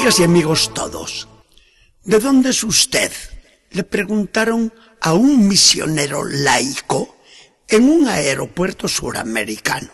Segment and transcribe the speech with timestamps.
[0.00, 1.28] Amigas y amigos todos,
[2.04, 3.12] ¿de dónde es usted?
[3.70, 7.18] Le preguntaron a un misionero laico
[7.68, 9.90] en un aeropuerto suramericano.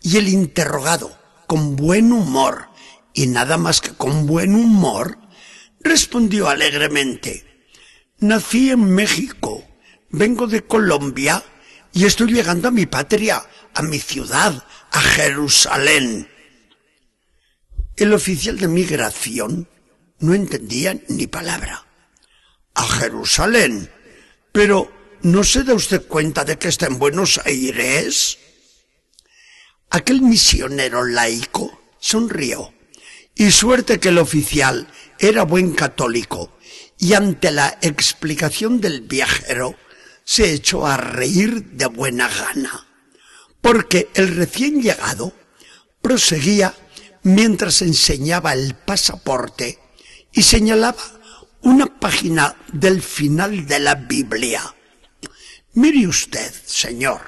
[0.00, 2.68] Y el interrogado, con buen humor,
[3.12, 5.18] y nada más que con buen humor,
[5.80, 7.66] respondió alegremente,
[8.20, 9.64] nací en México,
[10.10, 11.42] vengo de Colombia
[11.92, 13.42] y estoy llegando a mi patria,
[13.74, 16.28] a mi ciudad, a Jerusalén.
[17.96, 19.68] El oficial de migración
[20.18, 21.86] no entendía ni palabra.
[22.74, 23.90] A Jerusalén.
[24.52, 28.38] Pero, ¿no se da usted cuenta de que está en Buenos Aires?
[29.90, 32.74] Aquel misionero laico sonrió.
[33.36, 34.88] Y suerte que el oficial
[35.18, 36.56] era buen católico
[36.98, 39.76] y ante la explicación del viajero
[40.24, 42.86] se echó a reír de buena gana,
[43.60, 45.32] porque el recién llegado
[46.00, 46.74] proseguía
[47.24, 49.80] mientras enseñaba el pasaporte
[50.32, 51.02] y señalaba
[51.62, 54.74] una página del final de la Biblia.
[55.72, 57.20] Mire usted, señor,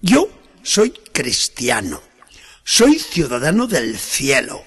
[0.00, 0.28] yo
[0.62, 2.00] soy cristiano,
[2.62, 4.62] soy ciudadano del cielo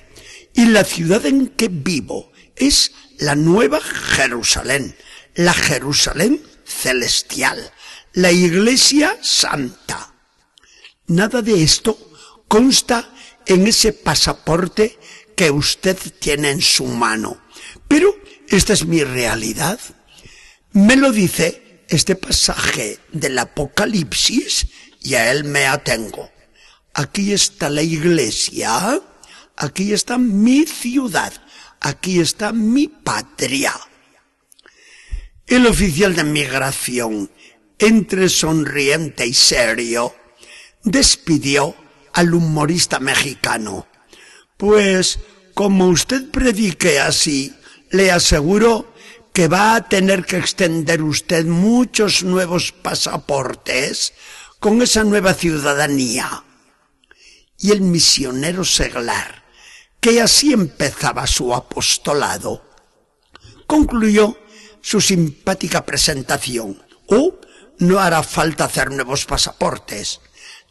[0.53, 4.95] y la ciudad en que vivo es la nueva Jerusalén,
[5.35, 7.71] la Jerusalén celestial,
[8.13, 10.13] la iglesia santa.
[11.07, 11.97] Nada de esto
[12.47, 13.12] consta
[13.45, 14.97] en ese pasaporte
[15.35, 17.41] que usted tiene en su mano.
[17.87, 18.15] Pero
[18.47, 19.79] esta es mi realidad.
[20.71, 24.67] Me lo dice este pasaje del Apocalipsis
[25.01, 26.31] y a él me atengo.
[26.93, 29.01] Aquí está la iglesia,
[29.55, 31.33] aquí está mi ciudad,
[31.79, 33.73] aquí está mi patria.
[35.47, 37.31] El oficial de migración,
[37.79, 40.15] entre sonriente y serio,
[40.83, 41.75] despidió
[42.13, 43.87] al humorista mexicano.
[44.57, 45.19] Pues,
[45.53, 47.55] como usted predique así,
[47.89, 48.93] le aseguro
[49.33, 54.13] que va a tener que extender usted muchos nuevos pasaportes
[54.59, 56.43] con esa nueva ciudadanía.
[57.57, 59.43] Y el misionero seglar,
[59.99, 62.63] que así empezaba su apostolado,
[63.65, 64.37] concluyó
[64.81, 66.81] su simpática presentación.
[67.07, 67.39] Oh,
[67.79, 70.19] no hará falta hacer nuevos pasaportes.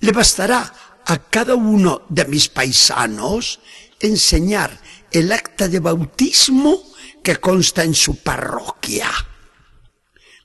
[0.01, 0.73] Le bastará
[1.07, 3.61] a cada uno de mis paisanos
[4.01, 4.81] enseñar
[5.11, 6.83] el acta de bautismo
[7.23, 9.11] que consta en su parroquia.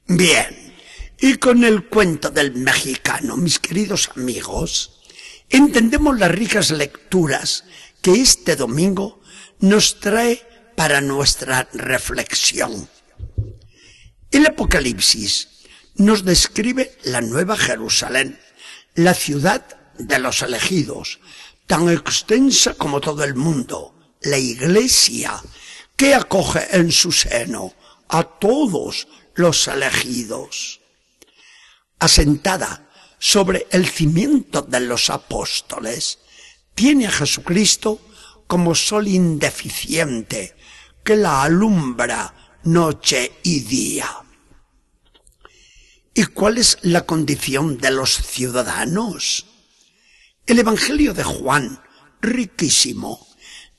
[0.08, 0.76] Bien,
[1.20, 5.02] y con el cuento del mexicano, mis queridos amigos,
[5.50, 7.64] entendemos las ricas lecturas
[8.02, 9.22] que este domingo
[9.60, 12.88] nos trae para nuestra reflexión.
[14.30, 15.48] El Apocalipsis
[15.96, 18.40] nos describe la Nueva Jerusalén,
[18.94, 21.20] la ciudad de los elegidos,
[21.66, 25.42] tan extensa como todo el mundo, la Iglesia,
[25.96, 27.74] que acoge en su seno
[28.10, 30.80] a todos los elegidos.
[32.00, 36.20] Asentada sobre el cimiento de los apóstoles,
[36.76, 38.00] tiene a Jesucristo
[38.46, 40.56] como sol indeficiente
[41.04, 42.34] que la alumbra
[42.64, 44.08] noche y día.
[46.14, 49.46] ¿Y cuál es la condición de los ciudadanos?
[50.48, 51.84] El Evangelio de Juan,
[52.22, 53.28] riquísimo,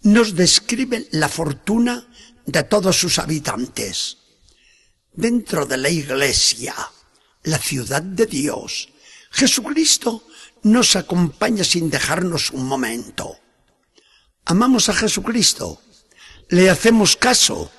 [0.03, 2.07] nos describe la fortuna
[2.45, 4.19] de todos sus habitantes.
[5.11, 6.75] Dentro de la iglesia,
[7.45, 8.91] la ciudad de Dios,
[9.31, 10.27] Jesucristo
[10.63, 13.39] nos acompaña sin dejarnos un momento.
[14.45, 15.81] Amamos a Jesucristo,
[16.51, 17.73] le hacemos caso,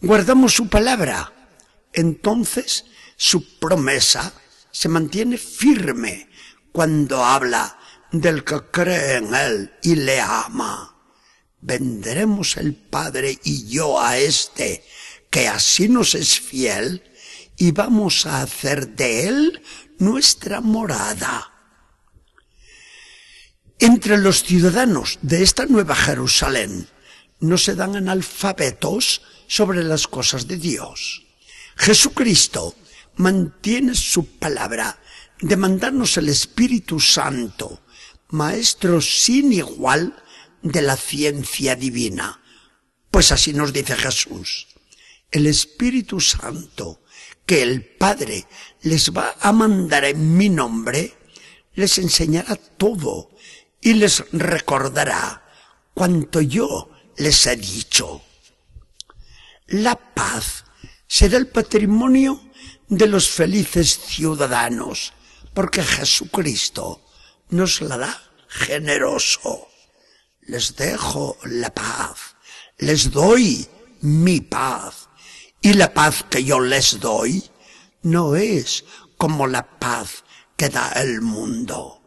[0.00, 1.48] guardamos su palabra,
[1.92, 2.84] entonces
[3.16, 4.32] su promesa
[4.70, 6.30] se mantiene firme
[6.70, 7.79] cuando habla
[8.12, 10.96] del que cree en Él y le ama.
[11.60, 14.84] Vendremos el Padre y yo a este,
[15.30, 17.02] que así nos es fiel,
[17.56, 19.62] y vamos a hacer de Él
[19.98, 21.52] nuestra morada.
[23.78, 26.88] Entre los ciudadanos de esta nueva Jerusalén
[27.40, 31.24] no se dan analfabetos sobre las cosas de Dios.
[31.76, 32.74] Jesucristo
[33.16, 34.98] mantiene su palabra
[35.40, 37.80] de mandarnos el Espíritu Santo
[38.30, 40.16] maestro sin igual
[40.62, 42.40] de la ciencia divina.
[43.10, 44.68] Pues así nos dice Jesús.
[45.30, 47.00] El Espíritu Santo
[47.46, 48.46] que el Padre
[48.82, 51.14] les va a mandar en mi nombre,
[51.74, 53.30] les enseñará todo
[53.80, 55.42] y les recordará
[55.94, 58.22] cuanto yo les he dicho.
[59.66, 60.64] La paz
[61.06, 62.40] será el patrimonio
[62.88, 65.12] de los felices ciudadanos,
[65.54, 67.00] porque Jesucristo
[67.50, 69.68] nos la da generoso.
[70.42, 72.36] Les dejo la paz,
[72.78, 73.68] Les doy
[74.00, 75.08] mi paz.
[75.60, 77.44] Y la paz que yo les doy
[78.02, 78.84] no es
[79.18, 80.24] como la paz
[80.56, 82.00] que da el mundo.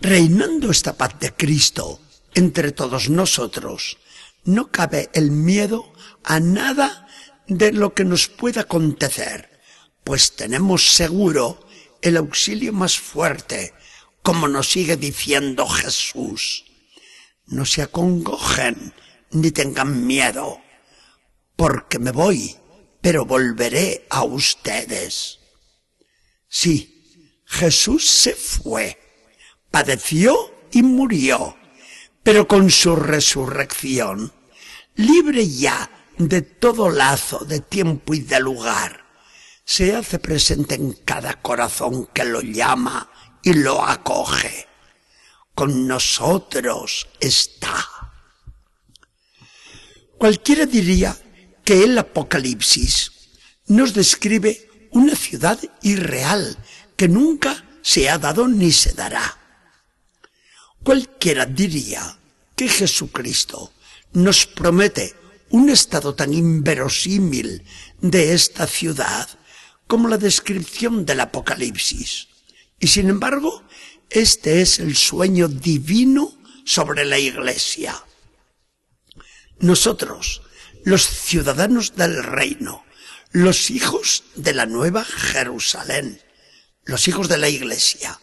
[0.00, 2.00] Reinando esta paz de Cristo
[2.34, 3.98] entre todos nosotros,
[4.44, 5.92] no cabe el miedo
[6.24, 7.06] a nada
[7.46, 9.60] de lo que nos pueda acontecer,
[10.02, 11.63] pues tenemos seguro
[12.04, 13.72] el auxilio más fuerte,
[14.22, 16.66] como nos sigue diciendo Jesús.
[17.46, 18.92] No se acongojen
[19.30, 20.60] ni tengan miedo,
[21.56, 22.56] porque me voy,
[23.00, 25.38] pero volveré a ustedes.
[26.46, 28.98] Sí, Jesús se fue,
[29.70, 31.56] padeció y murió,
[32.22, 34.30] pero con su resurrección,
[34.94, 39.03] libre ya de todo lazo de tiempo y de lugar,
[39.64, 43.10] se hace presente en cada corazón que lo llama
[43.42, 44.68] y lo acoge.
[45.54, 47.86] Con nosotros está.
[50.18, 51.16] Cualquiera diría
[51.64, 53.12] que el Apocalipsis
[53.66, 56.56] nos describe una ciudad irreal
[56.96, 59.38] que nunca se ha dado ni se dará.
[60.82, 62.18] Cualquiera diría
[62.54, 63.72] que Jesucristo
[64.12, 65.14] nos promete
[65.50, 67.64] un estado tan inverosímil
[68.00, 69.28] de esta ciudad
[69.94, 72.26] como la descripción del Apocalipsis.
[72.80, 73.62] Y sin embargo,
[74.10, 78.04] este es el sueño divino sobre la Iglesia.
[79.60, 80.42] Nosotros,
[80.82, 82.84] los ciudadanos del reino,
[83.30, 86.20] los hijos de la nueva Jerusalén,
[86.86, 88.18] los hijos de la Iglesia,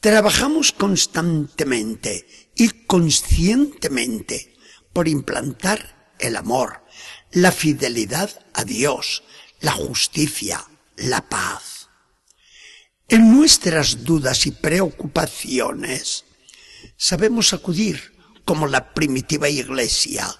[0.00, 4.56] Trabajamos constantemente y conscientemente
[4.94, 6.82] por implantar el amor,
[7.30, 9.22] la fidelidad a Dios,
[9.60, 10.66] la justicia,
[10.96, 11.88] la paz.
[13.08, 16.24] En nuestras dudas y preocupaciones
[16.96, 18.12] sabemos acudir,
[18.44, 20.34] como la primitiva iglesia,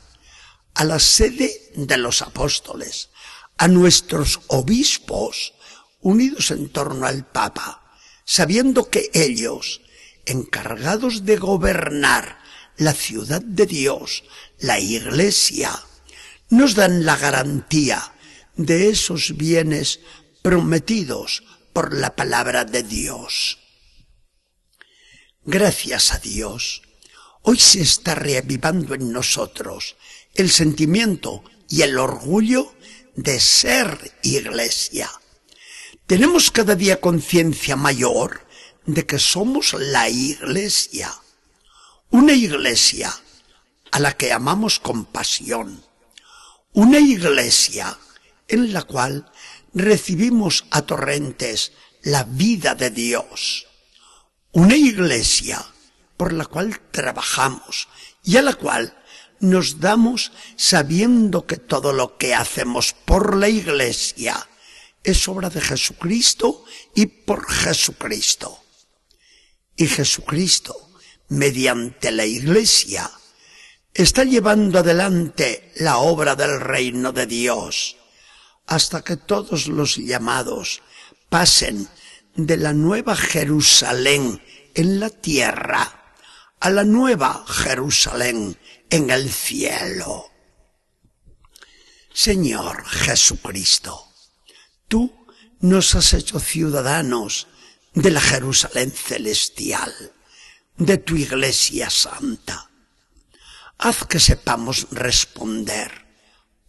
[0.75, 3.11] a la sede de los apóstoles,
[3.57, 5.55] a nuestros obispos
[6.01, 7.83] unidos en torno al Papa,
[8.25, 9.81] sabiendo que ellos,
[10.27, 12.39] encargados de gobernar
[12.77, 14.25] la ciudad de Dios,
[14.59, 15.71] la iglesia,
[16.51, 18.13] nos dan la garantía
[18.57, 20.01] de esos bienes
[20.45, 21.43] prometidos
[21.73, 23.59] por la palabra de Dios.
[25.43, 26.83] Gracias a Dios,
[27.43, 29.97] hoy se está reavivando en nosotros
[30.35, 32.73] el sentimiento y el orgullo
[33.17, 35.11] de ser iglesia
[36.07, 38.47] tenemos cada día conciencia mayor
[38.85, 41.11] de que somos la iglesia.
[42.11, 43.11] Una iglesia
[43.91, 45.83] a la que amamos con pasión.
[46.75, 47.97] Una iglesia
[48.49, 49.33] en la cual
[49.75, 51.73] recibimos a torrentes
[52.03, 53.67] la vida de Dios.
[54.53, 55.65] Una iglesia
[56.17, 57.89] por la cual trabajamos
[58.23, 58.97] y a la cual
[59.41, 64.49] nos damos sabiendo que todo lo que hacemos por la iglesia
[65.03, 68.61] es obra de Jesucristo y por Jesucristo.
[69.77, 70.93] Y Jesucristo,
[71.29, 73.11] mediante la Iglesia,
[73.93, 77.97] está llevando adelante la obra del reino de Dios
[78.67, 80.83] hasta que todos los llamados
[81.29, 81.89] pasen
[82.35, 84.43] de la nueva Jerusalén
[84.75, 86.01] en la tierra
[86.61, 90.31] a la nueva Jerusalén en el cielo.
[92.13, 94.09] Señor Jesucristo,
[94.89, 95.27] Tú
[95.61, 97.49] nos has hecho ciudadanos
[97.95, 99.93] de la Jerusalén celestial,
[100.77, 102.71] de tu iglesia santa.
[103.79, 106.04] Haz que sepamos responder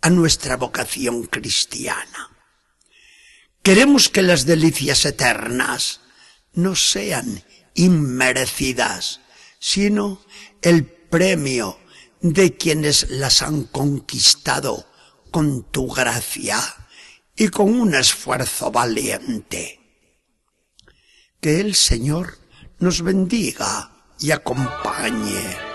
[0.05, 2.29] a nuestra vocación cristiana.
[3.63, 6.01] Queremos que las delicias eternas
[6.53, 7.43] no sean
[7.73, 9.21] inmerecidas,
[9.57, 10.23] sino
[10.61, 11.79] el premio
[12.21, 14.87] de quienes las han conquistado
[15.31, 16.61] con tu gracia
[17.35, 19.79] y con un esfuerzo valiente.
[21.41, 22.37] Que el Señor
[22.77, 25.74] nos bendiga y acompañe.